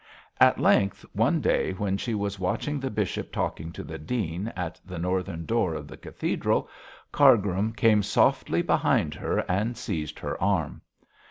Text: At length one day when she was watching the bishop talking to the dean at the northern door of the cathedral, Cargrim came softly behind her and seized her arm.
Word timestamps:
At 0.39 0.59
length 0.59 1.05
one 1.13 1.41
day 1.41 1.73
when 1.73 1.95
she 1.95 2.15
was 2.15 2.39
watching 2.39 2.79
the 2.79 2.89
bishop 2.89 3.31
talking 3.31 3.71
to 3.73 3.83
the 3.83 3.99
dean 3.99 4.47
at 4.55 4.81
the 4.83 4.97
northern 4.97 5.45
door 5.45 5.75
of 5.75 5.87
the 5.87 5.95
cathedral, 5.95 6.67
Cargrim 7.11 7.71
came 7.73 8.01
softly 8.01 8.63
behind 8.63 9.13
her 9.13 9.45
and 9.47 9.77
seized 9.77 10.17
her 10.17 10.41
arm. 10.41 10.81